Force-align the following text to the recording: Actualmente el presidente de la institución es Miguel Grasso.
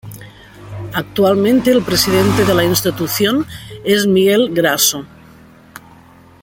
Actualmente 0.95 1.71
el 1.71 1.83
presidente 1.83 2.43
de 2.43 2.55
la 2.55 2.63
institución 2.63 3.45
es 3.85 4.07
Miguel 4.07 4.49
Grasso. 4.51 5.05